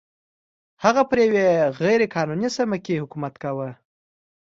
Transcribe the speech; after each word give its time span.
هغه 0.83 1.01
پر 1.09 1.17
یوې 1.25 1.47
غیر 1.81 2.01
قانوني 2.15 2.49
سیمه 2.57 2.77
کې 2.85 3.01
حکومت 3.03 3.33
کاوه. 3.43 3.69